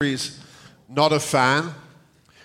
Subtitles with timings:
[0.00, 0.38] series,
[0.88, 1.74] Not a Fan,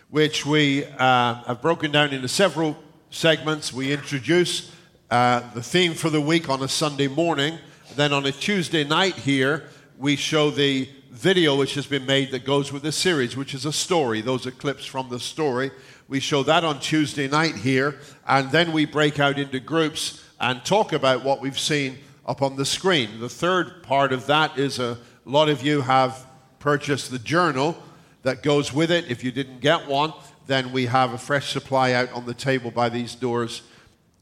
[0.09, 2.76] which we uh, have broken down into several
[3.11, 3.72] segments.
[3.72, 4.71] We introduce
[5.12, 7.60] uh, the theme for the week on a Sunday morning.
[7.96, 9.70] Then on a Tuesday night here,
[10.00, 13.65] we show the video which has been made that goes with the series, which is
[13.67, 14.22] a story.
[14.22, 15.70] Those are clips from the story.
[16.07, 20.65] We show that on Tuesday night here, and then we break out into groups and
[20.65, 23.20] talk about what we've seen up on the screen.
[23.20, 26.25] The third part of that is a lot of you have
[26.64, 27.75] purchase the journal
[28.21, 29.12] that goes with it.
[29.12, 30.13] If you didn't get one,
[30.48, 33.63] then we have a fresh supply out on the table by these doors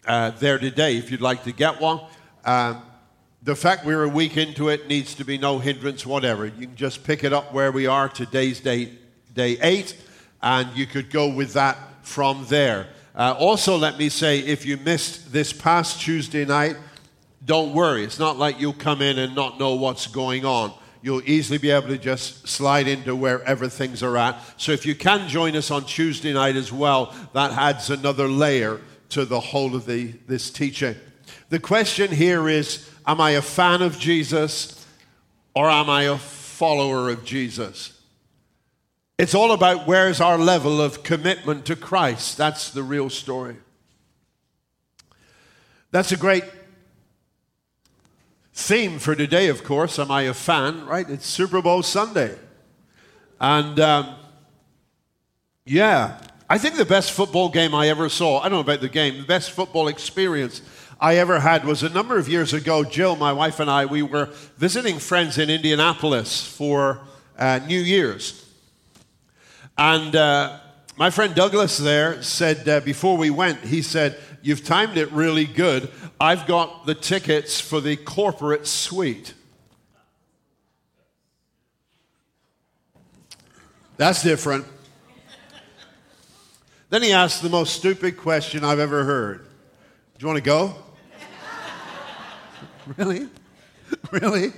[0.08, 0.98] uh, there today.
[0.98, 2.02] If you'd like to get one,
[2.44, 2.82] um,
[3.44, 6.48] the fact we're a week into it needs to be no hindrance whatever.
[6.48, 8.10] You can just pick it up where we are.
[8.10, 8.94] Today's day,
[9.36, 9.96] day eight,
[10.42, 12.88] and you could go with that from there.
[13.14, 16.76] Uh, also, let me say if you missed this past Tuesday night,
[17.46, 18.04] don't worry.
[18.04, 21.72] It's not like you'll come in and not know what's going on you'll easily be
[21.72, 24.40] able to just slide into wherever things are at.
[24.58, 28.80] So if you can join us on Tuesday night as well, that adds another layer
[29.10, 30.96] to the whole of the, this teaching.
[31.50, 34.86] The question here is Am I a fan of Jesus
[35.56, 38.00] or am I a follower of Jesus?
[39.18, 42.38] It's all about where's our level of commitment to Christ.
[42.38, 43.58] That's the real story.
[45.92, 46.44] That's a great
[48.54, 49.98] theme for today, of course.
[50.00, 50.86] Am I a fan?
[50.86, 51.10] Right?
[51.10, 52.38] It's Super Bowl Sunday.
[53.40, 54.16] And um,
[55.66, 58.90] yeah, I think the best football game I ever saw, I don't know about the
[58.90, 60.62] game, the best football experience
[61.00, 62.84] I ever had was a number of years ago.
[62.84, 64.26] Jill, my wife, and I, we were
[64.58, 67.02] visiting friends in Indianapolis for
[67.40, 68.46] uh, New Year's.
[69.78, 70.60] And uh,
[70.98, 75.46] my friend Douglas there said, uh, before we went, he said, You've timed it really
[75.46, 75.90] good.
[76.20, 79.34] I've got the tickets for the corporate suite.
[83.98, 84.66] That's different.
[86.90, 89.44] Then he asked the most stupid question I've ever heard.
[89.44, 89.48] Do
[90.20, 90.76] you want to go?
[92.98, 93.30] really?
[94.12, 94.54] Really?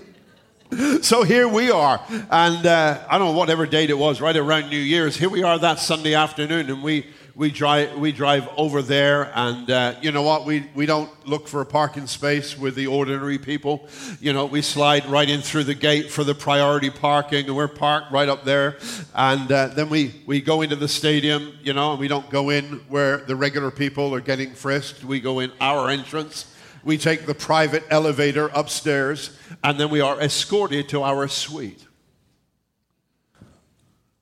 [1.01, 2.01] so here we are.
[2.09, 5.17] And uh, I don't know whatever date it was, right around New Year's.
[5.17, 9.31] Here we are that Sunday afternoon, and we, we, drive, we drive over there.
[9.35, 10.45] And uh, you know what?
[10.45, 13.87] We, we don't look for a parking space with the ordinary people.
[14.19, 17.67] You know, we slide right in through the gate for the priority parking, and we're
[17.67, 18.77] parked right up there.
[19.15, 22.49] And uh, then we, we go into the stadium, you know, and we don't go
[22.49, 25.03] in where the regular people are getting frisked.
[25.03, 26.47] We go in our entrance
[26.83, 31.87] we take the private elevator upstairs, and then we are escorted to our suite.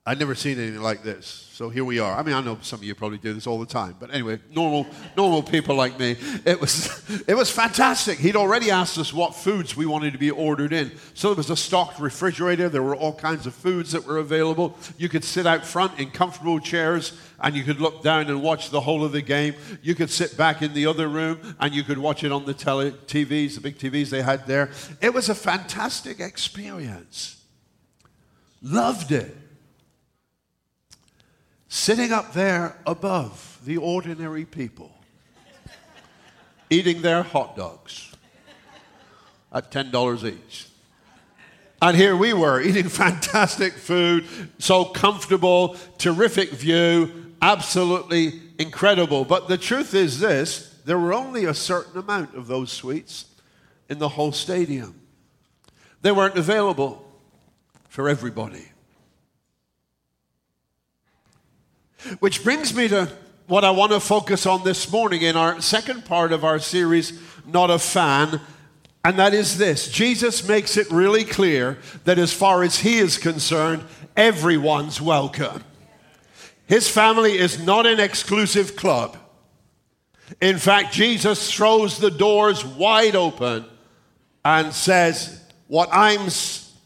[0.04, 1.48] I'd never seen anything like this.
[1.52, 2.18] So here we are.
[2.18, 4.40] I mean, I know some of you probably do this all the time, but anyway,
[4.50, 4.84] normal,
[5.16, 6.16] normal people like me.
[6.44, 8.18] It was, it was fantastic.
[8.18, 10.90] He'd already asked us what foods we wanted to be ordered in.
[11.14, 12.68] So there was a stocked refrigerator.
[12.68, 14.76] There were all kinds of foods that were available.
[14.98, 18.70] You could sit out front in comfortable chairs and you could look down and watch
[18.70, 19.54] the whole of the game.
[19.82, 22.54] You could sit back in the other room and you could watch it on the
[22.54, 24.72] tele- TVs, the big TVs they had there.
[25.00, 27.40] It was a fantastic experience.
[28.60, 29.36] Loved it
[31.72, 34.92] sitting up there above the ordinary people,
[36.68, 38.12] eating their hot dogs
[39.50, 40.68] at $10 each.
[41.80, 44.26] And here we were eating fantastic food,
[44.58, 49.24] so comfortable, terrific view, absolutely incredible.
[49.24, 53.24] But the truth is this there were only a certain amount of those suites
[53.88, 55.00] in the whole stadium.
[56.02, 57.10] They weren't available
[57.88, 58.71] for everybody.
[62.20, 63.10] Which brings me to
[63.46, 67.18] what I want to focus on this morning in our second part of our series,
[67.46, 68.40] Not a Fan,
[69.04, 73.18] and that is this Jesus makes it really clear that as far as he is
[73.18, 73.84] concerned,
[74.16, 75.64] everyone's welcome.
[76.66, 79.16] His family is not an exclusive club.
[80.40, 83.64] In fact, Jesus throws the doors wide open
[84.44, 86.30] and says, What I'm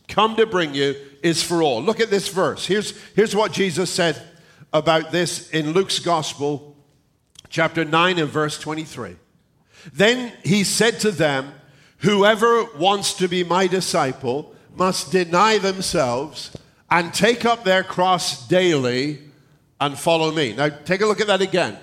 [0.08, 1.82] come to bring you is for all.
[1.82, 2.66] Look at this verse.
[2.66, 4.20] Here's, here's what Jesus said
[4.76, 6.76] about this in Luke's Gospel,
[7.48, 9.16] chapter 9 and verse 23.
[9.92, 11.52] Then he said to them,
[11.98, 16.54] Whoever wants to be my disciple must deny themselves
[16.90, 19.20] and take up their cross daily
[19.80, 20.52] and follow me.
[20.52, 21.78] Now, take a look at that again.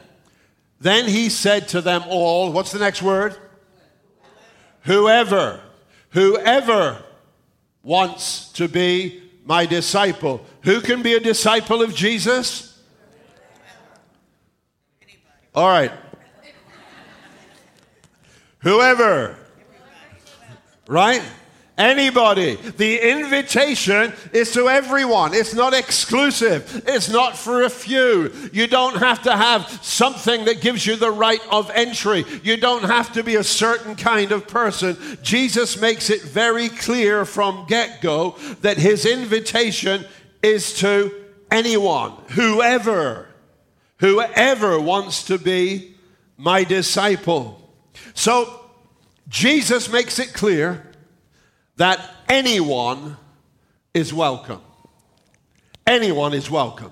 [0.79, 3.35] Then he said to them all, What's the next word?
[4.81, 5.61] Whoever,
[6.11, 7.01] whoever
[7.81, 10.45] wants to be my disciple.
[10.61, 12.72] Who can be a disciple of Jesus?
[15.55, 15.91] All right.
[18.59, 19.35] Whoever.
[20.87, 21.21] Right?
[21.77, 22.55] Anybody.
[22.55, 25.33] The invitation is to everyone.
[25.33, 26.83] It's not exclusive.
[26.87, 28.31] It's not for a few.
[28.51, 32.25] You don't have to have something that gives you the right of entry.
[32.43, 34.97] You don't have to be a certain kind of person.
[35.23, 40.05] Jesus makes it very clear from get go that his invitation
[40.43, 41.11] is to
[41.49, 43.27] anyone, whoever,
[43.97, 45.95] whoever wants to be
[46.37, 47.73] my disciple.
[48.13, 48.61] So
[49.27, 50.91] Jesus makes it clear
[51.77, 53.17] that anyone
[53.93, 54.61] is welcome.
[55.85, 56.91] Anyone is welcome.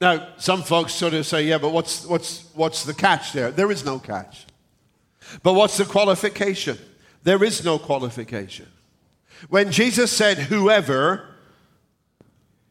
[0.00, 3.50] Now, some folks sort of say, yeah, but what's, what's, what's the catch there?
[3.50, 4.46] There is no catch.
[5.42, 6.78] But what's the qualification?
[7.22, 8.66] There is no qualification.
[9.48, 11.29] When Jesus said whoever,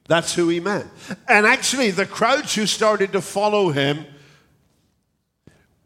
[0.10, 0.88] that's who he meant.
[1.28, 4.06] And actually, the crowds who started to follow him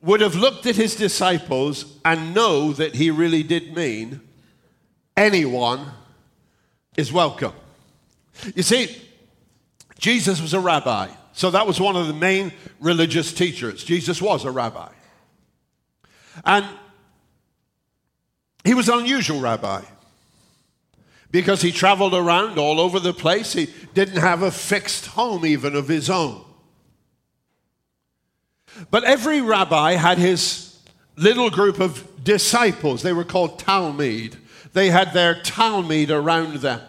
[0.02, 4.22] would have looked at his disciples and know that he really did mean
[5.18, 5.86] anyone
[6.96, 7.54] is welcome.
[8.56, 8.96] You see,
[10.00, 13.84] Jesus was a rabbi, so that was one of the main religious teachers.
[13.84, 14.92] Jesus was a rabbi.
[16.46, 16.66] And
[18.64, 19.82] he was an unusual rabbi
[21.34, 23.54] because he traveled around all over the place.
[23.54, 26.46] He didn't have a fixed home, even of his own.
[28.92, 30.78] But every rabbi had his
[31.18, 33.02] little group of disciples.
[33.02, 34.38] They were called Talmud.
[34.74, 36.82] They had their Talmud around them.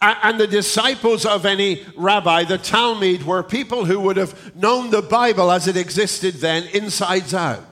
[0.00, 5.02] And the disciples of any rabbi, the Talmud, were people who would have known the
[5.02, 7.64] Bible as it existed then, insides out.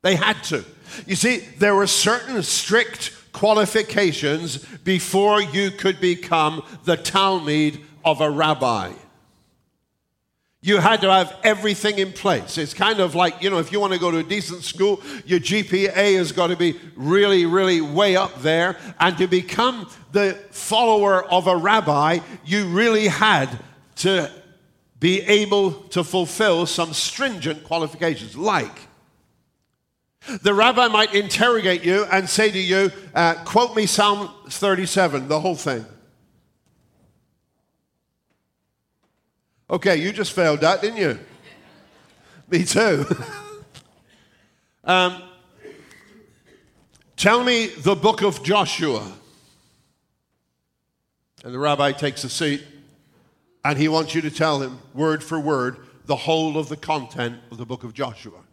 [0.00, 0.64] They had to.
[1.06, 8.30] You see, there were certain strict qualifications before you could become the Talmud of a
[8.30, 8.92] rabbi
[10.66, 12.58] you had to have everything in place.
[12.58, 15.00] It's kind of like, you know, if you want to go to a decent school,
[15.24, 18.76] your GPA has got to be really, really way up there.
[18.98, 23.48] And to become the follower of a rabbi, you really had
[23.96, 24.28] to
[24.98, 28.85] be able to fulfill some stringent qualifications, like
[30.42, 35.40] the rabbi might interrogate you and say to you, uh, quote me Psalm 37, the
[35.40, 35.84] whole thing.
[39.68, 41.18] Okay, you just failed that, didn't you?
[42.48, 43.04] Me too.
[44.84, 45.22] um,
[47.16, 49.12] tell me the book of Joshua.
[51.44, 52.64] And the rabbi takes a seat
[53.64, 57.38] and he wants you to tell him, word for word, the whole of the content
[57.50, 58.45] of the book of Joshua.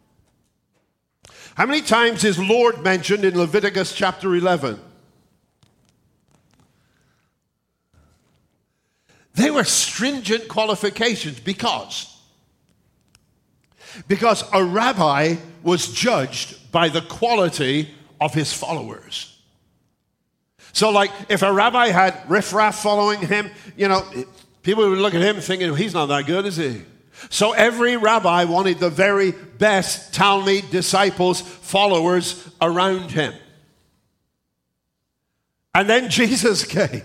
[1.54, 4.80] How many times is Lord mentioned in Leviticus chapter 11?
[9.34, 12.10] They were stringent qualifications because
[14.08, 19.30] because a rabbi was judged by the quality of his followers.
[20.72, 24.04] So, like, if a rabbi had riffraff following him, you know,
[24.62, 26.82] people would look at him thinking, he's not that good, is he?
[27.30, 33.34] So, every rabbi wanted the very best Talmud disciples, followers around him.
[35.74, 37.02] And then Jesus came.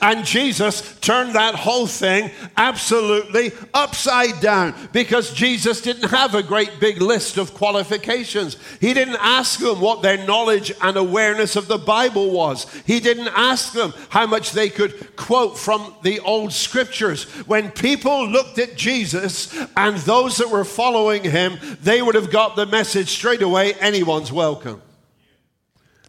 [0.00, 6.80] And Jesus turned that whole thing absolutely upside down because Jesus didn't have a great
[6.80, 8.56] big list of qualifications.
[8.80, 12.70] He didn't ask them what their knowledge and awareness of the Bible was.
[12.86, 17.24] He didn't ask them how much they could quote from the old scriptures.
[17.46, 22.56] When people looked at Jesus and those that were following him, they would have got
[22.56, 24.82] the message straight away anyone's welcome.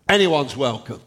[0.08, 1.02] Anyone's welcome.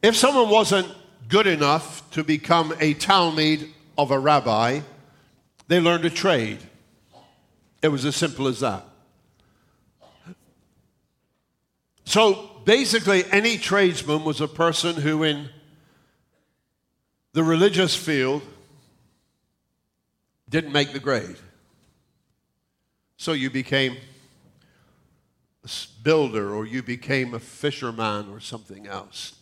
[0.00, 0.88] If someone wasn't
[1.28, 3.68] good enough to become a Talmud
[3.98, 4.80] of a rabbi,
[5.68, 6.58] they learned a trade.
[7.82, 8.84] It was as simple as that.
[12.04, 15.48] So basically, any tradesman was a person who, in
[17.32, 18.42] the religious field,
[20.48, 21.36] didn't make the grade.
[23.16, 23.96] So you became
[25.64, 25.70] a
[26.02, 29.34] builder or you became a fisherman or something else.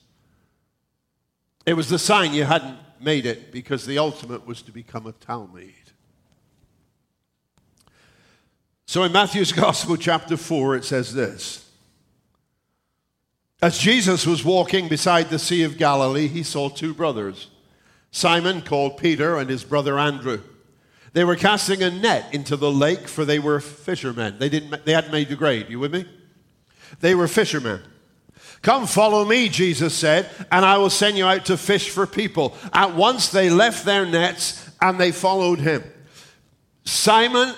[1.70, 5.12] It was the sign you hadn't made it because the ultimate was to become a
[5.12, 5.72] Talmud.
[8.86, 11.70] So in Matthew's Gospel, chapter 4, it says this
[13.62, 17.46] As Jesus was walking beside the Sea of Galilee, he saw two brothers
[18.10, 20.40] Simon, called Peter, and his brother Andrew.
[21.12, 24.40] They were casting a net into the lake, for they were fishermen.
[24.40, 25.70] They, didn't, they hadn't made the grade.
[25.70, 26.04] You with me?
[26.98, 27.80] They were fishermen.
[28.62, 32.54] Come follow me, Jesus said, and I will send you out to fish for people.
[32.72, 35.82] At once they left their nets and they followed him.
[36.84, 37.54] Simon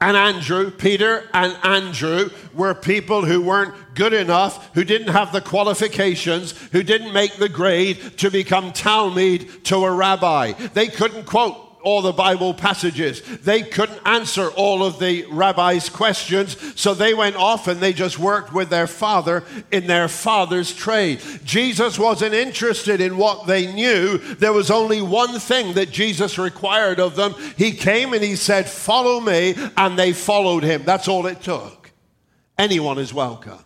[0.00, 5.40] and Andrew, Peter and Andrew, were people who weren't good enough, who didn't have the
[5.40, 10.52] qualifications, who didn't make the grade to become Talmud to a rabbi.
[10.52, 13.20] They couldn't quote all the Bible passages.
[13.20, 18.18] They couldn't answer all of the rabbi's questions, so they went off and they just
[18.18, 21.20] worked with their father in their father's trade.
[21.44, 24.18] Jesus wasn't interested in what they knew.
[24.18, 27.34] There was only one thing that Jesus required of them.
[27.56, 30.82] He came and he said, Follow me, and they followed him.
[30.84, 31.90] That's all it took.
[32.58, 33.58] Anyone is welcome.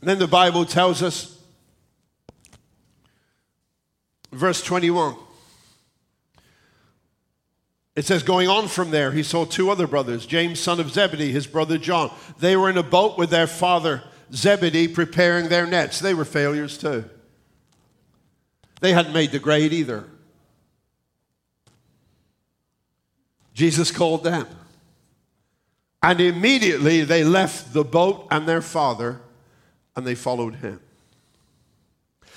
[0.00, 1.38] And then the Bible tells us,
[4.32, 5.14] verse 21.
[8.00, 11.32] It says, going on from there, he saw two other brothers, James, son of Zebedee,
[11.32, 12.10] his brother John.
[12.38, 14.02] They were in a boat with their father
[14.32, 16.00] Zebedee preparing their nets.
[16.00, 17.04] They were failures too.
[18.80, 20.06] They hadn't made the grade either.
[23.52, 24.46] Jesus called them.
[26.02, 29.20] And immediately they left the boat and their father
[29.94, 30.80] and they followed him.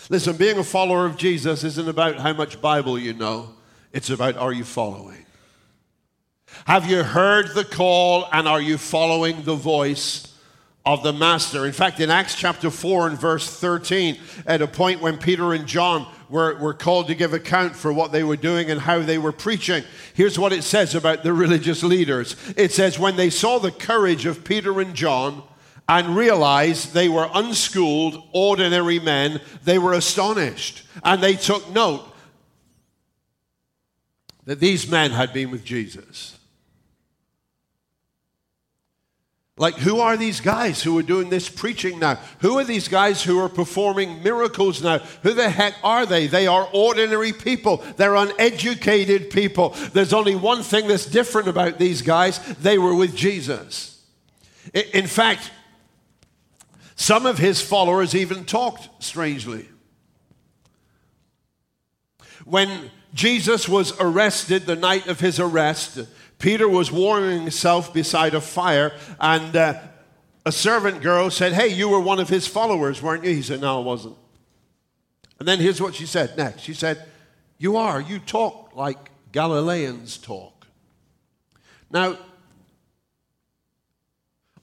[0.09, 3.55] Listen, being a follower of Jesus isn't about how much Bible you know,
[3.93, 5.22] it's about are you following?
[6.65, 10.33] Have you heard the call and are you following the voice
[10.85, 11.65] of the Master?
[11.65, 15.67] In fact, in Acts chapter 4 and verse 13, at a point when Peter and
[15.67, 19.17] John were, were called to give account for what they were doing and how they
[19.17, 19.83] were preaching,
[20.13, 24.25] here's what it says about the religious leaders it says, When they saw the courage
[24.25, 25.43] of Peter and John,
[25.87, 30.83] and realized they were unschooled, ordinary men, they were astonished.
[31.03, 32.05] And they took note
[34.45, 36.37] that these men had been with Jesus.
[39.55, 42.15] Like, who are these guys who are doing this preaching now?
[42.39, 44.97] Who are these guys who are performing miracles now?
[45.21, 46.25] Who the heck are they?
[46.25, 47.77] They are ordinary people.
[47.97, 49.69] They're uneducated people.
[49.93, 54.03] There's only one thing that's different about these guys they were with Jesus.
[54.73, 55.51] In fact,
[56.95, 59.67] some of his followers even talked strangely.
[62.43, 65.99] When Jesus was arrested the night of his arrest,
[66.43, 69.79] Peter was warming himself beside a fire, and uh,
[70.45, 73.33] a servant girl said, Hey, you were one of his followers, weren't you?
[73.33, 74.17] He said, No, I wasn't.
[75.39, 76.63] And then here's what she said next.
[76.63, 77.01] She said,
[77.57, 78.01] You are.
[78.01, 80.67] You talk like Galileans talk.
[81.89, 82.17] Now,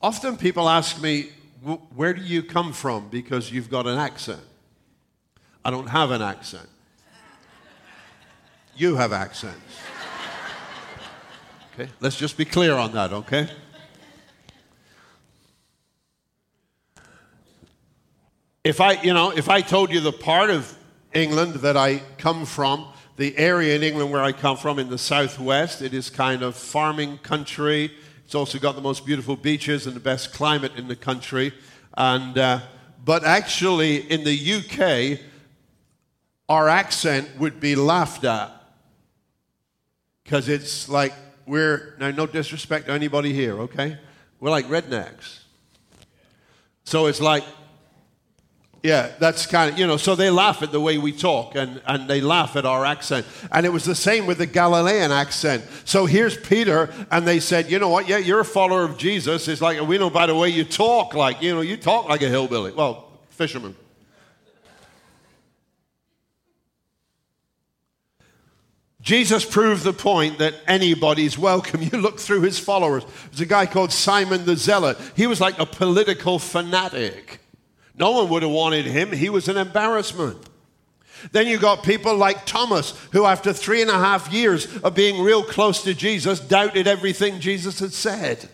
[0.03, 1.31] often people ask me,
[1.95, 3.09] Where do you come from?
[3.09, 4.43] Because you've got an accent.
[5.65, 6.69] I don't have an accent.
[8.77, 9.57] You have accents.
[11.81, 11.91] Okay?
[12.01, 13.49] Let's just be clear on that, okay?
[18.63, 20.77] If I, you know, if I told you the part of
[21.15, 24.99] England that I come from, the area in England where I come from in the
[24.99, 27.91] southwest, it is kind of farming country.
[28.27, 31.55] It's also got the most beautiful beaches and the best climate in the country.
[31.97, 32.61] And, uh,
[33.03, 35.19] but actually, in the UK,
[36.47, 38.53] our accent would be laughed at
[40.25, 41.15] because it's like
[41.50, 43.99] we're, now, no disrespect to anybody here, okay?
[44.38, 45.40] We're like rednecks.
[46.85, 47.45] So it's like,
[48.85, 51.83] yeah, that's kind of, you know, so they laugh at the way we talk and,
[51.87, 53.26] and they laugh at our accent.
[53.52, 55.64] And it was the same with the Galilean accent.
[55.85, 59.49] So here's Peter, and they said, you know what, yeah, you're a follower of Jesus.
[59.49, 62.23] It's like, we know by the way you talk, like, you know, you talk like
[62.23, 62.73] a hillbilly.
[62.73, 63.75] Well, fisherman.
[69.02, 71.83] Jesus proved the point that anybody's welcome.
[71.90, 73.04] You look through his followers.
[73.30, 74.99] There's a guy called Simon the Zealot.
[75.16, 77.40] He was like a political fanatic.
[77.97, 79.12] No one would have wanted him.
[79.12, 80.38] He was an embarrassment.
[81.33, 85.23] Then you got people like Thomas, who, after three and a half years of being
[85.23, 88.49] real close to Jesus, doubted everything Jesus had said.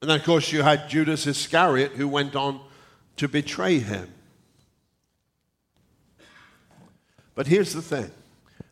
[0.00, 2.60] And then, of course, you had Judas Iscariot, who went on
[3.16, 4.11] to betray him.
[7.34, 8.10] But here's the thing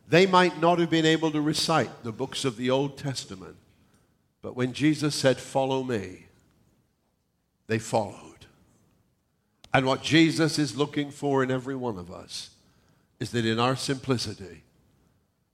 [0.07, 3.55] they might not have been able to recite the books of the Old Testament,
[4.41, 6.25] but when Jesus said, Follow me,
[7.67, 8.31] they followed.
[9.73, 12.49] And what Jesus is looking for in every one of us
[13.19, 14.63] is that in our simplicity,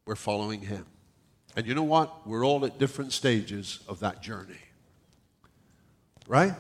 [0.06, 0.86] we're following Him.
[1.56, 2.26] And you know what?
[2.26, 4.58] We're all at different stages of that journey.
[6.28, 6.54] Right?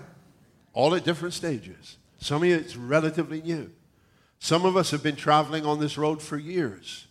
[0.73, 1.97] All at different stages.
[2.19, 3.71] Some of you, it's relatively new.
[4.39, 7.07] Some of us have been traveling on this road for years,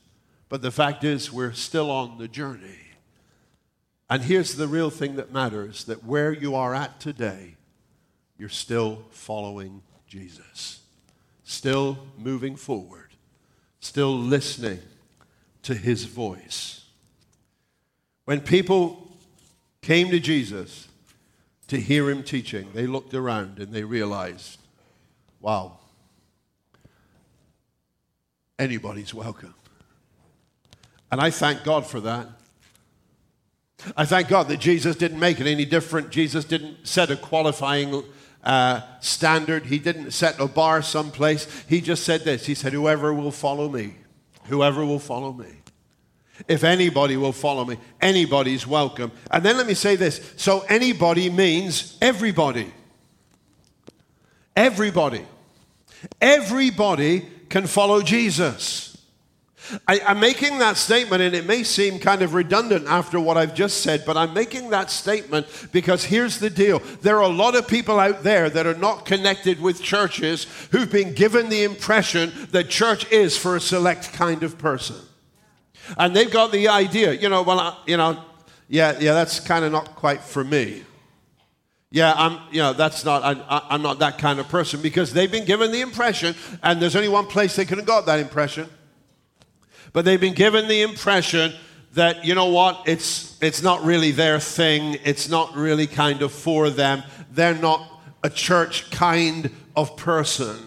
[0.49, 2.79] but the fact is, we're still on the journey.
[4.09, 7.57] And here's the real thing that matters that where you are at today,
[8.39, 10.81] you're still following Jesus,
[11.43, 13.09] still moving forward,
[13.81, 14.79] still listening
[15.63, 16.85] to his voice.
[18.25, 19.09] When people
[19.83, 20.87] came to Jesus
[21.67, 24.61] to hear him teaching, they looked around and they realized,
[25.41, 25.79] wow,
[28.59, 29.55] anybody's welcome.
[31.11, 32.29] And I thank God for that.
[33.97, 36.11] I thank God that Jesus didn't make it any different.
[36.11, 38.03] Jesus didn't set a qualifying
[38.43, 39.67] uh, standard.
[39.67, 41.65] He didn't set a bar someplace.
[41.69, 43.97] He just said this He said, Whoever will follow me,
[44.45, 45.49] whoever will follow me.
[46.49, 49.11] If anybody will follow me, anybody's welcome.
[49.31, 52.73] And then let me say this so anybody means everybody.
[54.55, 55.25] Everybody.
[56.21, 58.99] Everybody can follow Jesus.
[59.89, 63.55] I, am making that statement, and it may seem kind of redundant after what I've
[63.55, 66.81] just said, but I'm making that statement because here's the deal.
[67.01, 70.93] There are a lot of people out there that are not connected with churches who've
[70.93, 74.97] been given the impression that church is for a select kind of person.
[75.97, 78.23] And they've got the idea, you know, well, I, you know,
[78.69, 80.85] yeah, yeah, that's kind of not quite for me.
[81.91, 85.31] Yeah, I'm, you know, that's not, I, I'm not that kind of person because they've
[85.31, 88.69] been given the impression, and there's only one place they could have got that impression
[89.97, 91.55] but they've been given the impression
[91.95, 96.33] that, you know what, it's, it's not really their thing, it's not really kind of
[96.33, 97.03] for them,
[97.33, 97.83] they're not
[98.23, 100.59] a church kind of person.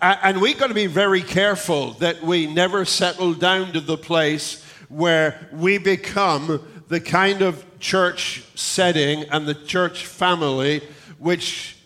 [0.00, 4.62] And we've got to be very careful that we never settle down to the place
[4.88, 10.82] where we become the kind of church setting and the church family
[11.18, 11.76] which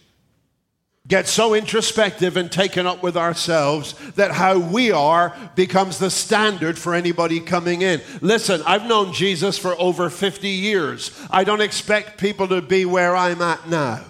[1.09, 6.78] get so introspective and taken up with ourselves that how we are becomes the standard
[6.78, 8.00] for anybody coming in.
[8.21, 11.11] Listen, I've known Jesus for over 50 years.
[11.30, 13.94] I don't expect people to be where I'm at now.
[13.94, 14.04] Are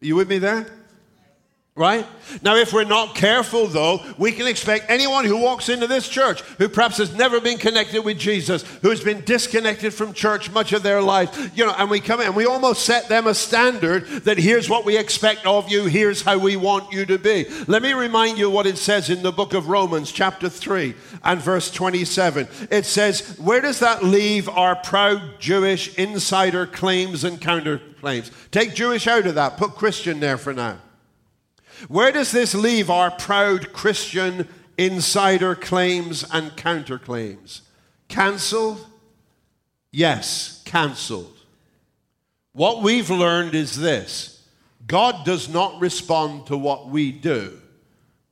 [0.00, 0.66] you with me there?
[1.76, 2.04] Right?
[2.42, 6.40] Now, if we're not careful, though, we can expect anyone who walks into this church
[6.58, 10.82] who perhaps has never been connected with Jesus, who's been disconnected from church much of
[10.82, 14.04] their life, you know, and we come in and we almost set them a standard
[14.24, 17.46] that here's what we expect of you, here's how we want you to be.
[17.68, 21.40] Let me remind you what it says in the book of Romans, chapter 3 and
[21.40, 22.48] verse 27.
[22.70, 28.32] It says, Where does that leave our proud Jewish insider claims and counterclaims?
[28.50, 30.78] Take Jewish out of that, put Christian there for now.
[31.88, 37.60] Where does this leave our proud Christian insider claims and counterclaims?
[38.08, 38.86] Cancelled?
[39.90, 41.36] Yes, cancelled.
[42.52, 44.44] What we've learned is this
[44.86, 47.60] God does not respond to what we do,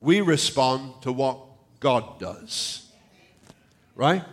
[0.01, 1.39] we respond to what
[1.79, 2.85] God does.
[3.95, 4.23] Right?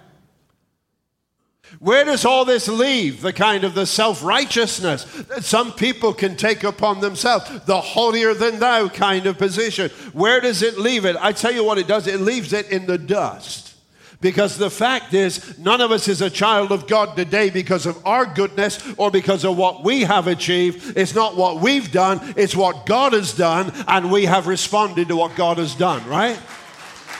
[1.78, 6.64] Where does all this leave the kind of the self-righteousness that some people can take
[6.64, 9.90] upon themselves, the holier than thou kind of position?
[10.12, 11.16] Where does it leave it?
[11.20, 13.74] I tell you what it does, it leaves it in the dust.
[14.22, 18.04] Because the fact is, none of us is a child of God today because of
[18.06, 20.96] our goodness or because of what we have achieved.
[20.96, 25.16] It's not what we've done, it's what God has done, and we have responded to
[25.16, 26.40] what God has done, right?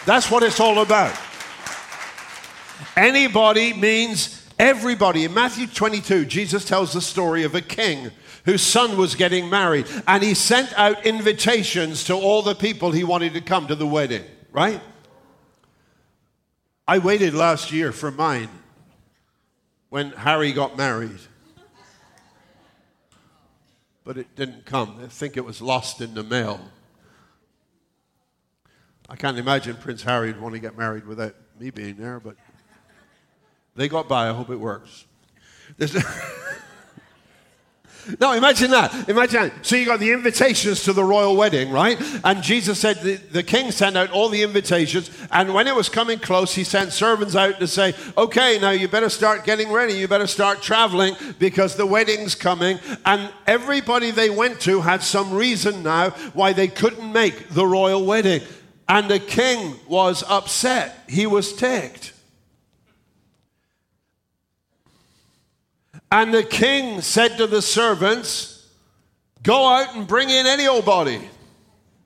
[0.07, 1.15] That's what it's all about.
[2.97, 5.25] Anybody means everybody.
[5.25, 8.11] In Matthew 22, Jesus tells the story of a king
[8.47, 13.05] whose son was getting married, and he sent out invitations to all the people he
[13.05, 14.81] wanted to come to the wedding, right?
[16.89, 18.49] I waited last year for mine
[19.91, 21.19] when Harry got married.
[24.05, 25.01] But it didn't come.
[25.03, 26.61] I think it was lost in the mail.
[29.09, 32.37] I can't imagine Prince Harry would want to get married without me being there, but
[33.77, 34.29] they got by.
[34.29, 35.05] I hope it works.
[38.21, 39.09] no, imagine that.
[39.09, 39.67] Imagine that.
[39.67, 42.01] So you got the invitations to the royal wedding, right?
[42.25, 45.11] And Jesus said the, the king sent out all the invitations.
[45.31, 48.89] And when it was coming close, he sent servants out to say, okay, now you
[48.89, 49.95] better start getting ready.
[49.95, 52.79] You better start traveling because the wedding's coming.
[53.05, 58.07] And everybody they went to had some reason now why they couldn't make the royal
[58.07, 58.41] wedding.
[58.89, 61.05] And the king was upset.
[61.09, 62.13] He was ticked.
[66.11, 68.53] And the king said to the servants,
[69.43, 71.21] Go out and bring in any old body.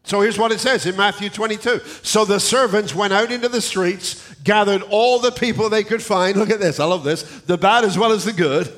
[0.04, 1.80] So here's what it says in Matthew 22.
[2.02, 6.36] So the servants went out into the streets, gathered all the people they could find.
[6.36, 7.22] Look at this, I love this.
[7.42, 8.70] The bad as well as the good.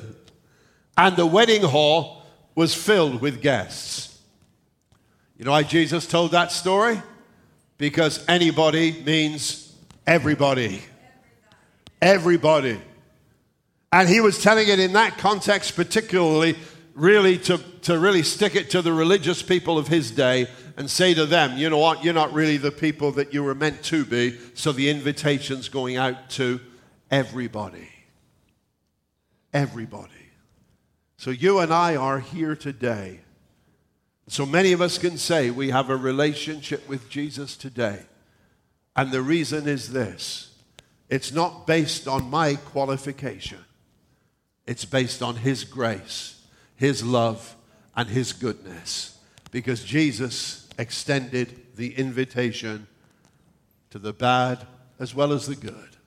[0.97, 2.23] And the wedding hall
[2.55, 4.17] was filled with guests.
[5.37, 7.01] You know why Jesus told that story?
[7.77, 10.81] Because anybody means everybody.
[12.01, 12.79] Everybody.
[13.93, 16.57] And he was telling it in that context, particularly,
[16.95, 21.13] really to, to really stick it to the religious people of his day and say
[21.13, 24.03] to them, you know what, you're not really the people that you were meant to
[24.03, 26.59] be, so the invitation's going out to
[27.11, 27.87] everybody.
[29.53, 30.09] everybody.
[31.17, 33.19] So you and I are here today.
[34.27, 37.99] So many of us can say we have a relationship with Jesus today.
[38.95, 40.55] And the reason is this
[41.09, 43.59] it's not based on my qualification,
[44.65, 46.41] it's based on His grace,
[46.75, 47.55] His love,
[47.95, 49.17] and His goodness.
[49.51, 52.87] Because Jesus extended the invitation
[53.91, 54.65] to the bad
[54.99, 55.97] as well as the good.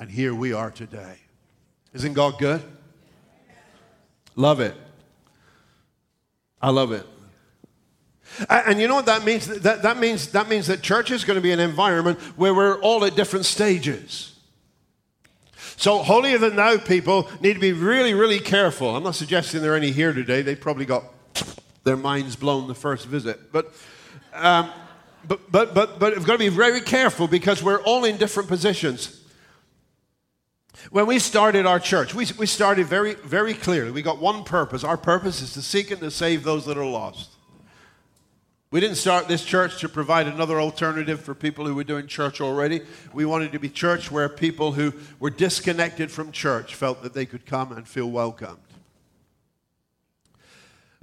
[0.00, 1.16] And here we are today.
[1.92, 2.62] Isn't God good?
[4.34, 4.74] Love it.
[6.60, 7.06] I love it.
[8.48, 9.46] And you know what that means?
[9.46, 10.28] That, that means?
[10.28, 13.44] that means that church is going to be an environment where we're all at different
[13.44, 14.31] stages.
[15.82, 18.94] So, holier than thou people need to be really, really careful.
[18.94, 20.40] I'm not suggesting there are any here today.
[20.40, 21.02] They probably got
[21.82, 23.50] their minds blown the first visit.
[23.50, 23.74] But,
[24.32, 24.70] um,
[25.26, 28.48] but, but, but, but we've got to be very careful because we're all in different
[28.48, 29.24] positions.
[30.92, 33.90] When we started our church, we, we started very, very clearly.
[33.90, 34.84] We got one purpose.
[34.84, 37.30] Our purpose is to seek and to save those that are lost.
[38.72, 42.40] We didn't start this church to provide another alternative for people who were doing church
[42.40, 42.80] already.
[43.12, 47.26] We wanted to be church where people who were disconnected from church felt that they
[47.26, 48.56] could come and feel welcomed.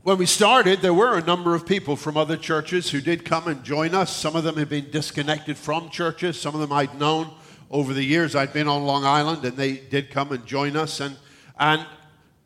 [0.02, 3.48] When we started, there were a number of people from other churches who did come
[3.48, 4.16] and join us.
[4.16, 7.30] Some of them had been disconnected from churches, some of them I'd known
[7.70, 11.02] over the years I'd been on Long Island, and they did come and join us.
[11.02, 11.18] And,
[11.60, 11.86] and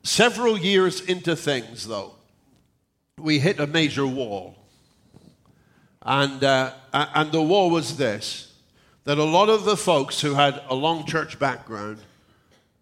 [0.04, 2.16] several years into things, though,
[3.18, 4.58] we hit a major wall.
[6.04, 8.50] And, uh, and the war was this
[9.06, 11.98] that a lot of the folks who had a long church background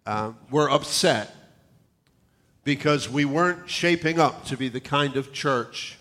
[0.06, 1.34] uh, were upset
[2.62, 5.98] because we weren't shaping up to be the kind of church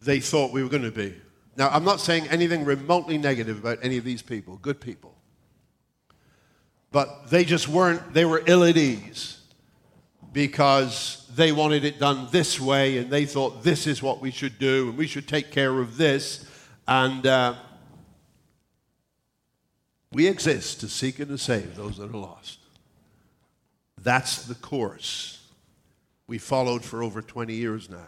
[0.00, 1.14] they thought we were going to be.
[1.56, 5.16] Now, I'm not saying anything remotely negative about any of these people, good people.
[6.92, 9.39] But they just weren't, they were ill at ease
[10.32, 14.58] because they wanted it done this way and they thought this is what we should
[14.58, 16.46] do and we should take care of this.
[16.86, 17.54] And uh,
[20.12, 22.58] we exist to seek and to save those that are lost.
[24.02, 25.46] That's the course
[26.26, 28.06] we followed for over 20 years now.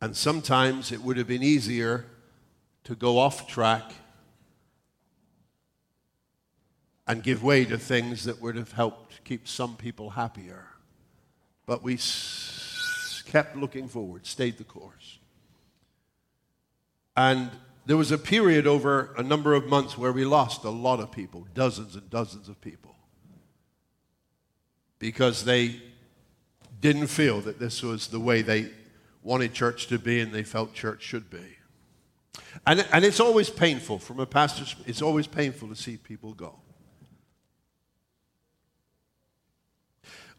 [0.00, 2.06] And sometimes it would have been easier
[2.84, 3.92] to go off track
[7.06, 10.71] and give way to things that would have helped keep some people happier.
[11.66, 15.18] But we s- kept looking forward, stayed the course.
[17.16, 17.50] And
[17.86, 21.12] there was a period over a number of months where we lost a lot of
[21.12, 22.94] people, dozens and dozens of people,
[24.98, 25.80] because they
[26.80, 28.70] didn't feel that this was the way they
[29.22, 31.56] wanted church to be and they felt church should be.
[32.66, 36.58] And, and it's always painful from a pastor's, it's always painful to see people go.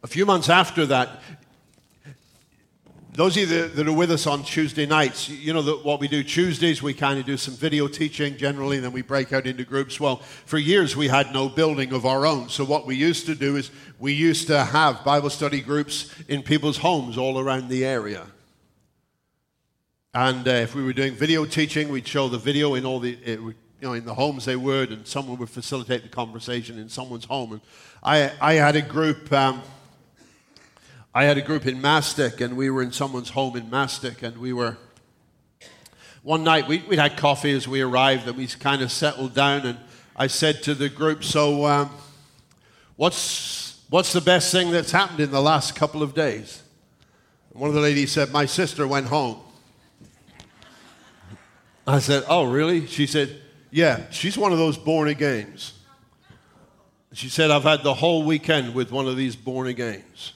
[0.04, 1.22] A few months after that,
[3.14, 6.10] those of you that are with us on Tuesday nights, you know that what we
[6.10, 9.48] do Tuesdays, we kind of do some video teaching generally, and then we break out
[9.48, 10.02] into groups.
[10.02, 12.50] Well, for years we had no building of our own.
[12.50, 16.44] So what we used to do is we used to have Bible study groups in
[16.44, 18.26] people's homes all around the area.
[20.14, 23.14] And uh, if we were doing video teaching, we'd show the video in all the,
[23.24, 26.90] it, you know, in the homes they would, and someone would facilitate the conversation in
[26.90, 27.54] someone's home.
[27.54, 27.62] And
[28.04, 29.32] I, I had a group.
[29.32, 29.62] Um,
[31.16, 34.36] I had a group in Mastic, and we were in someone's home in Mastic, and
[34.38, 34.78] we were.
[36.24, 39.68] One night we, would had coffee as we arrived, and we kind of settled down.
[39.68, 39.78] And
[40.16, 41.92] I said to the group, "So, um,
[42.96, 46.64] what's what's the best thing that's happened in the last couple of days?"
[47.52, 49.40] And one of the ladies said, "My sister went home."
[51.86, 55.74] I said, "Oh, really?" She said, "Yeah, she's one of those born agains."
[57.12, 60.34] She said, "I've had the whole weekend with one of these born agains."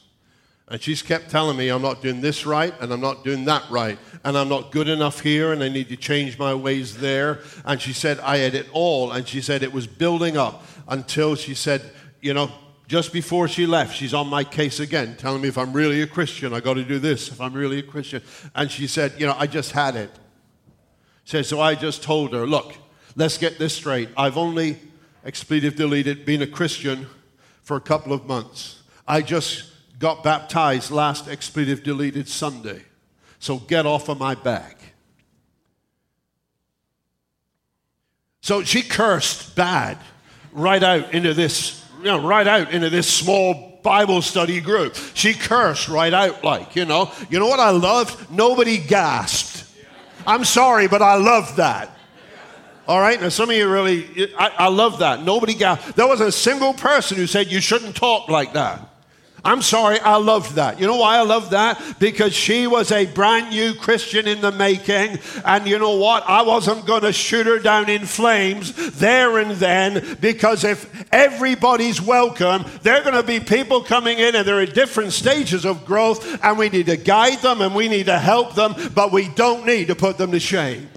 [0.69, 3.63] And she's kept telling me I'm not doing this right and I'm not doing that
[3.69, 3.97] right.
[4.25, 7.39] And I'm not good enough here and I need to change my ways there.
[7.63, 9.13] And she said, I had it all.
[9.13, 11.81] And she said it was building up until she said,
[12.21, 12.51] you know,
[12.87, 16.07] just before she left, she's on my case again, telling me if I'm really a
[16.07, 18.21] Christian, I got to do this, if I'm really a Christian.
[18.53, 20.11] And she said, you know, I just had it.
[21.23, 22.75] Said, so I just told her, look,
[23.15, 24.09] let's get this straight.
[24.17, 24.79] I've only,
[25.25, 27.07] expletive deleted, been a Christian
[27.63, 28.81] for a couple of months.
[29.05, 29.65] I just
[29.99, 32.83] got baptized last expletive deleted Sunday.
[33.39, 34.77] So get off of my back.
[38.41, 39.97] So she cursed bad
[40.53, 44.95] right out into this, you know, right out into this small Bible study group.
[45.13, 47.11] She cursed right out, like, you know.
[47.29, 48.31] You know what I loved?
[48.31, 49.65] Nobody gasped.
[50.25, 51.91] I'm sorry, but I loved that.
[52.87, 55.23] All right, now some of you really, I, I love that.
[55.23, 58.79] Nobody got, there was a single person who said you shouldn't talk like that.
[59.43, 60.79] I'm sorry, I loved that.
[60.79, 61.81] You know why I loved that?
[61.99, 65.19] Because she was a brand new Christian in the making.
[65.45, 66.23] And you know what?
[66.27, 72.01] I wasn't going to shoot her down in flames there and then because if everybody's
[72.01, 75.85] welcome, there are going to be people coming in and they're at different stages of
[75.85, 79.29] growth and we need to guide them and we need to help them, but we
[79.29, 80.89] don't need to put them to shame.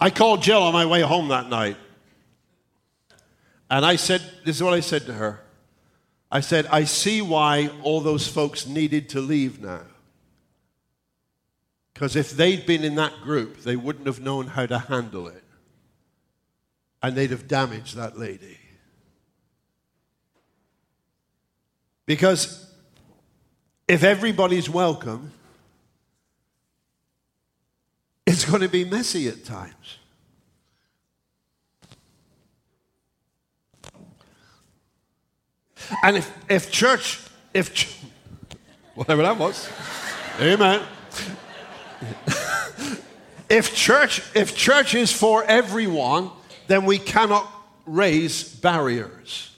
[0.00, 1.76] I called Jill on my way home that night.
[3.70, 5.42] And I said, This is what I said to her.
[6.30, 9.82] I said, I see why all those folks needed to leave now.
[11.94, 15.42] Because if they'd been in that group, they wouldn't have known how to handle it.
[17.02, 18.58] And they'd have damaged that lady.
[22.04, 22.70] Because
[23.88, 25.32] if everybody's welcome,
[28.26, 29.98] it's going to be messy at times.
[36.02, 37.20] And if, if church,
[37.54, 37.96] if, ch-
[38.94, 39.70] whatever that was,
[40.40, 40.82] amen.
[43.48, 46.30] if church, if church is for everyone,
[46.66, 47.48] then we cannot
[47.86, 49.54] raise barriers.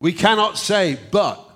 [0.00, 1.48] We cannot say, but.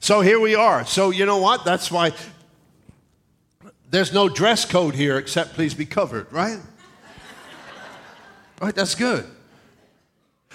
[0.00, 0.84] So here we are.
[0.84, 1.64] So you know what?
[1.64, 2.12] That's why
[3.90, 6.58] there's no dress code here except please be covered, right?
[8.60, 9.24] right, that's good.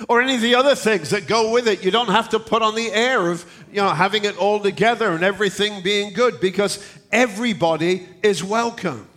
[0.08, 1.84] Or any of the other things that go with it.
[1.84, 5.12] You don't have to put on the air of, you know, having it all together
[5.12, 9.08] and everything being good because everybody is welcome.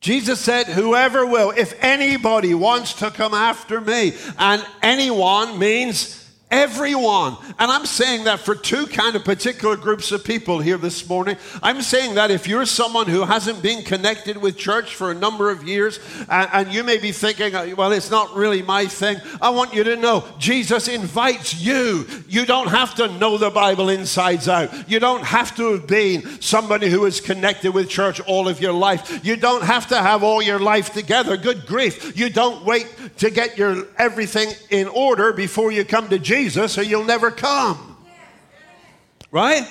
[0.00, 6.15] Jesus said, Whoever will, if anybody wants to come after me, and anyone means
[6.48, 7.36] Everyone.
[7.58, 11.36] And I'm saying that for two kind of particular groups of people here this morning.
[11.60, 15.50] I'm saying that if you're someone who hasn't been connected with church for a number
[15.50, 15.98] of years,
[16.30, 19.74] and, and, you may be thinking, uh, well, it's not really my thing, I want
[19.74, 22.06] you to know Jesus invites you.
[22.28, 24.88] You don't have to know the Bible insides out.
[24.88, 28.72] You don't have to have been somebody who is connected with church all of your
[28.72, 29.24] life.
[29.24, 31.36] You don't have to have all your life together.
[31.36, 32.16] Good grief.
[32.16, 36.35] You don't wait to get your everything in order before you come to Jesus.
[36.36, 37.96] Jesus or you'll never come.
[39.30, 39.66] Right?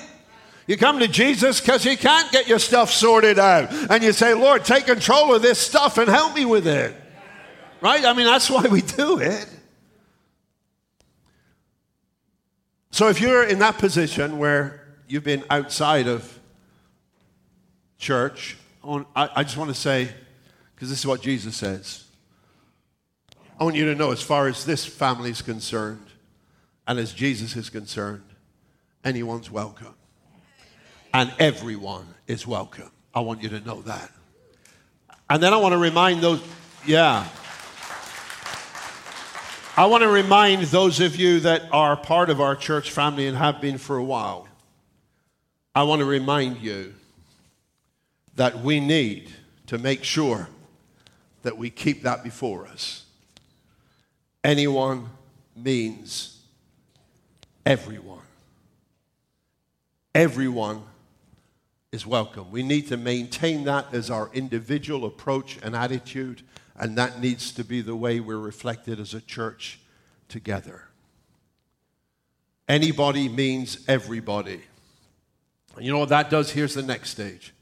[0.66, 3.72] You come to Jesus because you can't get your stuff sorted out.
[3.90, 6.94] And you say, Lord, take control of this stuff and help me with it.
[7.80, 8.04] Right?
[8.04, 9.48] I mean, that's why we do it.
[12.90, 16.38] So if you're in that position where you've been outside of
[17.98, 18.56] church,
[19.14, 20.08] I just want to say,
[20.74, 22.04] because this is what Jesus says.
[23.60, 26.05] I want you to know, as far as this family is concerned,
[26.86, 28.22] and as Jesus is concerned,
[29.04, 29.94] anyone's welcome.
[31.12, 32.90] And everyone is welcome.
[33.14, 34.10] I want you to know that.
[35.28, 36.42] And then I want to remind those,
[36.86, 37.26] yeah.
[39.76, 43.36] I want to remind those of you that are part of our church family and
[43.36, 44.46] have been for a while.
[45.74, 46.94] I want to remind you
[48.36, 49.30] that we need
[49.66, 50.48] to make sure
[51.42, 53.04] that we keep that before us.
[54.44, 55.08] Anyone
[55.56, 56.35] means
[57.66, 58.22] everyone.
[60.14, 60.82] Everyone
[61.90, 62.50] is welcome.
[62.52, 66.42] We need to maintain that as our individual approach and attitude,
[66.76, 69.80] and that needs to be the way we're reflected as a church
[70.28, 70.84] together.
[72.68, 74.62] Anybody means everybody.
[75.78, 76.52] You know what that does?
[76.52, 77.52] Here's the next stage.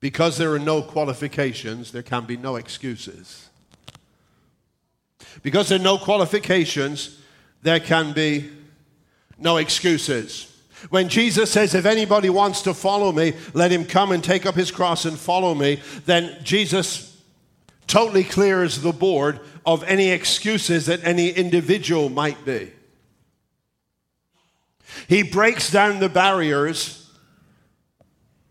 [0.00, 3.48] Because there are no qualifications, there can be no excuses.
[5.42, 7.21] Because there are no qualifications,
[7.62, 8.50] there can be
[9.38, 10.48] no excuses.
[10.90, 14.54] When Jesus says, If anybody wants to follow me, let him come and take up
[14.54, 17.20] his cross and follow me, then Jesus
[17.86, 22.72] totally clears the board of any excuses that any individual might be.
[25.08, 27.10] He breaks down the barriers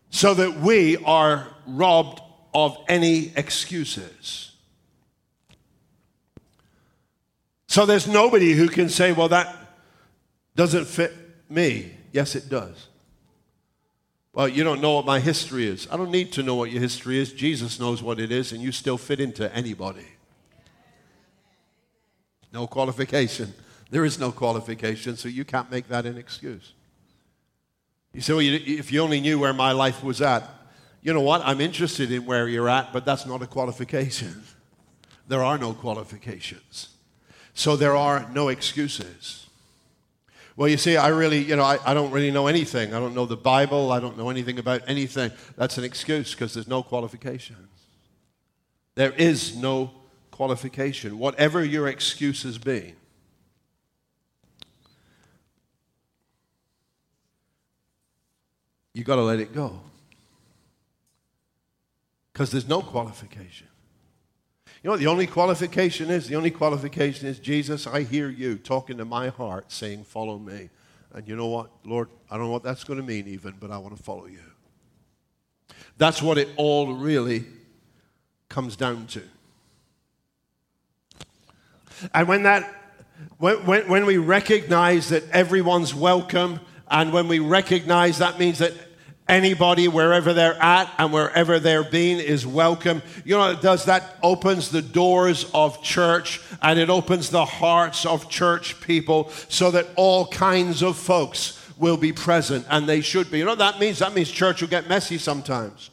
[0.10, 2.21] so that we are robbed
[2.54, 4.50] of any excuses.
[7.71, 9.55] So there's nobody who can say, well, that
[10.57, 11.13] doesn't fit
[11.49, 11.89] me.
[12.12, 12.89] Yes, it does.
[14.34, 15.88] Well, you don't know what my history is.
[15.89, 17.31] I don't need to know what your history is.
[17.31, 20.05] Jesus knows what it is, and you still fit into anybody.
[22.51, 23.53] No qualification.
[23.89, 26.73] There is no qualification, so you can't make that an excuse.
[28.13, 30.43] You say, well, if you only knew where my life was at,
[31.01, 31.41] you know what?
[31.45, 34.43] I'm interested in where you're at, but that's not a qualification.
[35.29, 36.89] There are no qualifications.
[37.62, 39.45] So there are no excuses.
[40.56, 42.91] Well, you see, I really, you know, I, I don't really know anything.
[42.95, 43.91] I don't know the Bible.
[43.91, 45.32] I don't know anything about anything.
[45.58, 47.69] That's an excuse because there's no qualifications.
[48.95, 49.91] There is no
[50.32, 51.19] qualification.
[51.19, 52.95] Whatever your excuses be,
[58.93, 59.80] You've got to let it go
[62.34, 63.67] because there's no qualification.
[64.81, 66.27] You know what the only qualification is?
[66.27, 70.69] The only qualification is Jesus, I hear you talking to my heart saying, Follow me.
[71.13, 73.69] And you know what, Lord, I don't know what that's going to mean even, but
[73.69, 74.39] I want to follow you.
[75.97, 77.45] That's what it all really
[78.49, 79.21] comes down to.
[82.13, 82.81] And when that
[83.37, 88.73] when, when, when we recognize that everyone's welcome, and when we recognize that means that
[89.31, 93.01] Anybody, wherever they're at and wherever they're being, is welcome.
[93.23, 98.05] You know, it does that opens the doors of church and it opens the hearts
[98.05, 103.31] of church people so that all kinds of folks will be present and they should
[103.31, 103.37] be.
[103.37, 103.99] You know that means?
[103.99, 105.91] That means church will get messy sometimes.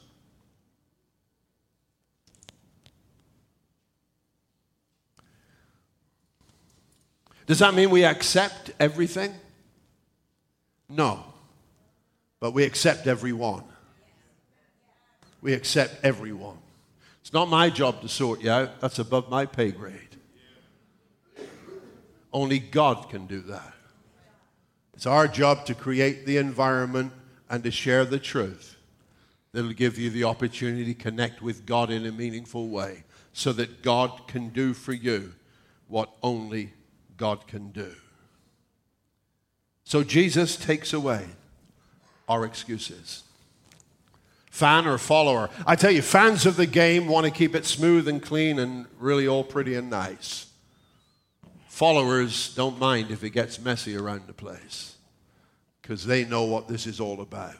[7.47, 9.33] Does that mean we accept everything?
[10.89, 11.23] No.
[12.41, 13.65] But we accept everyone.
[15.41, 16.59] We accept everyone.
[17.21, 20.17] It's not my job to sort you out, that's above my pay grade.
[22.33, 23.75] Only God can do that.
[24.95, 27.13] It's our job to create the environment
[27.49, 28.77] and to share the truth
[29.53, 33.83] that'll give you the opportunity to connect with God in a meaningful way so that
[33.83, 35.35] God can do for you
[35.87, 36.73] what only
[37.17, 37.93] God can do.
[39.85, 41.27] So Jesus takes away
[42.29, 43.23] our excuses.
[44.51, 45.51] Fan or follower.
[45.67, 48.87] I tell you, fans of the game want to keep it smooth and clean and
[48.99, 50.47] really all pretty and nice.
[51.69, 54.97] Followers don't mind if it gets messy around the place
[55.81, 57.55] because they know what this is all about.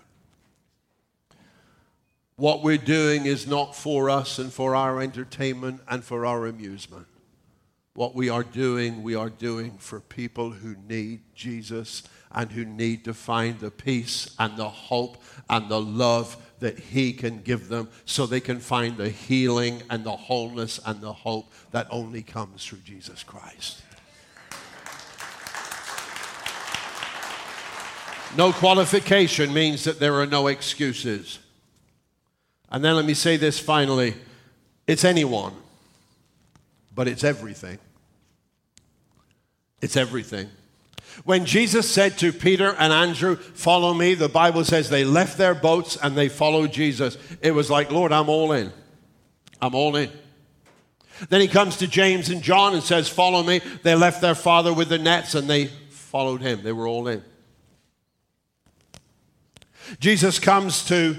[2.35, 7.07] What we're doing is not for us and for our entertainment and for our amusement.
[7.99, 13.05] What we are doing, we are doing for people who need Jesus and who need
[13.07, 17.89] to find the peace and the hope and the love that He can give them
[18.05, 22.65] so they can find the healing and the wholeness and the hope that only comes
[22.65, 23.83] through Jesus Christ.
[28.37, 31.41] No qualification means that there are no excuses.
[32.71, 34.15] And then let me say this finally
[34.87, 35.55] it's anyone,
[36.95, 37.81] but it's everything.
[39.81, 40.51] It's everything.
[41.25, 45.55] When Jesus said to Peter and Andrew, Follow me, the Bible says they left their
[45.55, 47.19] boats and they followed Jesus.
[47.41, 48.73] It was like, Lord, I'm all in.
[49.61, 50.11] I'm all in.
[51.29, 53.61] Then he comes to James and John and says, Follow me.
[53.83, 56.63] They left their father with the nets and they followed him.
[56.63, 57.25] They were all in.
[60.01, 61.17] Jesus comes to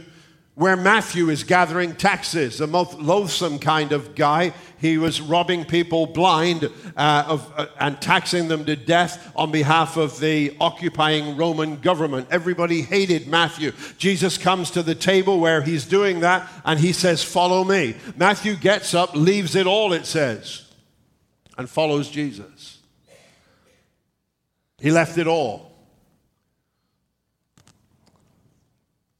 [0.59, 4.51] where Matthew is gathering taxes, a most loathsome kind of guy.
[4.77, 9.95] He was robbing people blind uh, of, uh, and taxing them to death on behalf
[9.95, 12.27] of the occupying Roman government.
[12.29, 13.71] Everybody hated Matthew.
[13.97, 17.95] Jesus comes to the table where he's doing that and he says, Follow me.
[18.17, 20.65] Matthew gets up, leaves it all, it says,
[21.57, 22.79] and follows Jesus.
[24.77, 25.71] He left it all.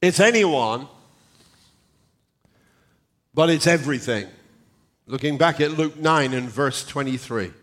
[0.02, 0.90] It's anyone
[3.40, 4.28] but it's everything.
[5.08, 7.54] Looking back at Luke 9 and verse 23.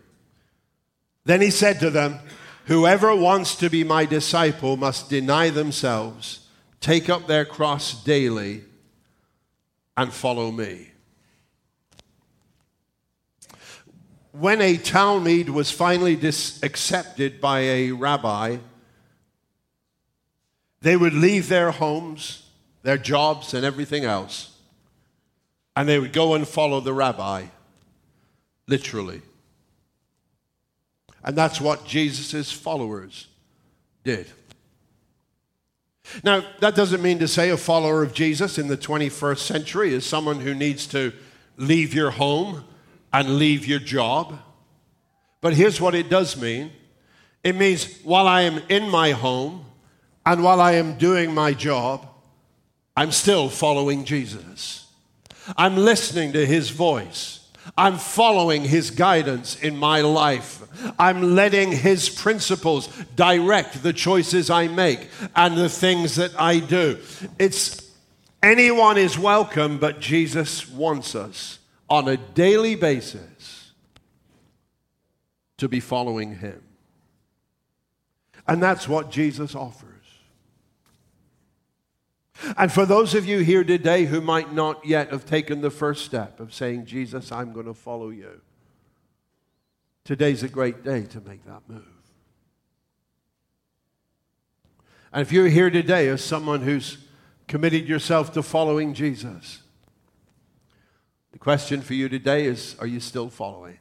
[1.23, 2.17] Then he said to them,
[2.65, 6.47] Whoever wants to be my disciple must deny themselves,
[6.81, 8.63] take up their cross daily,
[9.95, 10.89] and follow me.
[14.31, 18.57] When a talmid was finally dis- accepted by a rabbi,
[20.81, 22.49] they would leave their homes,
[22.81, 24.56] their jobs, and everything else
[25.77, 27.45] and they would go and follow the rabbi,
[28.65, 29.21] literally.
[31.23, 33.27] And that's what Jesus' followers
[34.03, 34.25] did.
[36.23, 40.03] Now, that doesn't mean to say a follower of Jesus in the 21st century is
[40.03, 41.13] someone who needs to
[41.57, 42.63] leave your home
[43.13, 44.39] and leave your job.
[45.41, 46.71] But here's what it does mean
[47.43, 49.63] it means while I am in my home
[50.25, 52.07] and while I am doing my job,
[52.95, 54.86] I'm still following Jesus.
[55.55, 57.47] I'm listening to His voice.
[57.77, 60.63] I'm following His guidance in my life.
[60.99, 66.99] I'm letting His principles direct the choices I make and the things that I do.
[67.39, 67.91] It's
[68.43, 73.71] anyone is welcome, but Jesus wants us on a daily basis
[75.57, 76.61] to be following Him.
[78.47, 79.96] And that's what Jesus offers.
[82.57, 86.05] And for those of you here today who might not yet have taken the first
[86.05, 88.41] step of saying, Jesus, I'm going to follow you,
[90.03, 91.83] today's a great day to make that move.
[95.11, 96.97] And if you're here today as someone who's
[97.47, 99.63] committed yourself to following Jesus,
[101.31, 103.79] the question for you today is Are you still following?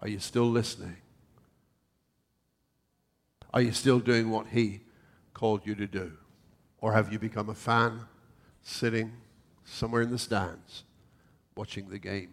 [0.00, 0.96] Are you still listening?
[3.52, 4.80] Are you still doing what He
[5.34, 6.12] called you to do?
[6.80, 8.00] Or have you become a fan
[8.62, 9.12] sitting
[9.64, 10.84] somewhere in the stands
[11.56, 12.30] watching the game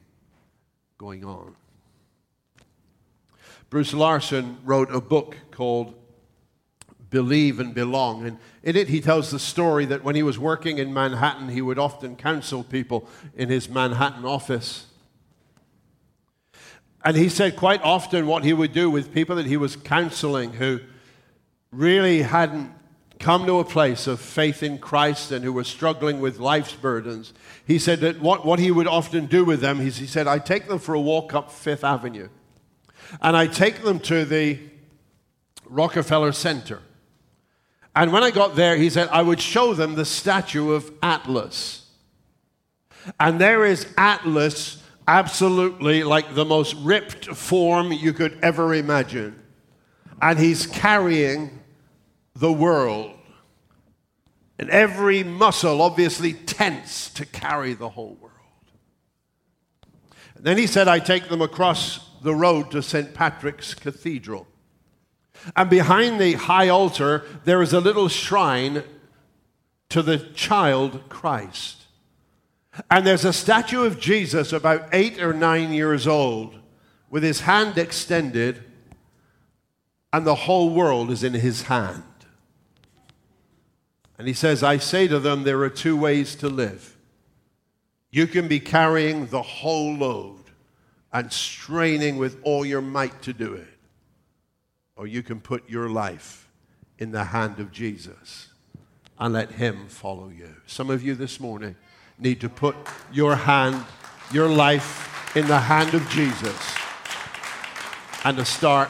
[0.97, 1.55] going on?
[3.69, 5.95] Bruce Larson wrote a book called
[7.09, 8.25] Believe and Belong.
[8.25, 11.61] And in it, he tells the story that when he was working in Manhattan, he
[11.61, 14.87] would often counsel people in his Manhattan office.
[17.03, 20.53] And he said quite often what he would do with people that he was counseling
[20.53, 20.79] who
[21.71, 22.71] really hadn't
[23.19, 27.33] come to a place of faith in Christ and who were struggling with life's burdens,
[27.65, 30.39] he said that what, what he would often do with them is he said, I
[30.39, 32.29] take them for a walk up Fifth Avenue.
[33.21, 34.59] And I take them to the
[35.65, 36.81] Rockefeller Center.
[37.95, 41.89] And when I got there, he said, I would show them the statue of Atlas.
[43.19, 49.39] And there is Atlas absolutely like the most ripped form you could ever imagine.
[50.21, 51.59] And he's carrying
[52.35, 53.11] the world.
[54.57, 58.31] And every muscle obviously tense to carry the whole world.
[60.35, 63.13] And then he said, I take them across the road to St.
[63.13, 64.47] Patrick's Cathedral.
[65.55, 68.83] And behind the high altar, there is a little shrine
[69.89, 71.83] to the child Christ.
[72.89, 76.59] And there's a statue of Jesus about eight or nine years old
[77.09, 78.63] with his hand extended,
[80.11, 82.03] and the whole world is in his hand.
[84.17, 86.95] And he says, I say to them, there are two ways to live.
[88.11, 90.43] You can be carrying the whole load
[91.11, 93.67] and straining with all your might to do it,
[94.95, 96.49] or you can put your life
[96.97, 98.47] in the hand of Jesus
[99.19, 100.55] and let him follow you.
[100.65, 101.75] Some of you this morning
[102.17, 102.75] need to put
[103.11, 103.83] your hand,
[104.31, 106.57] your life in the hand of Jesus
[108.23, 108.89] and to start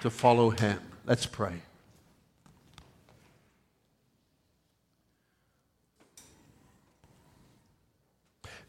[0.00, 0.80] to follow him.
[1.06, 1.65] Let's pray.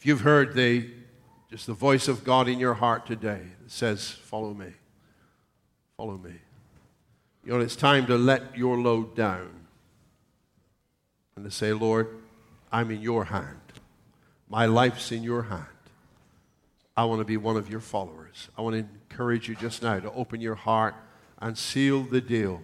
[0.07, 0.89] You've heard the
[1.51, 4.71] just the voice of God in your heart today that says, Follow me,
[5.97, 6.33] follow me.
[7.43, 9.49] You know, it's time to let your load down
[11.35, 12.07] and to say, Lord,
[12.71, 13.59] I'm in your hand.
[14.49, 15.65] My life's in your hand.
[16.95, 18.49] I want to be one of your followers.
[18.57, 20.95] I want to encourage you just now to open your heart
[21.39, 22.61] and seal the deal